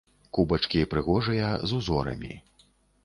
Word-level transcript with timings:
Кубачкі 0.37 0.81
прыгожыя, 0.95 1.51
з 1.73 1.79
узорамі. 1.81 2.33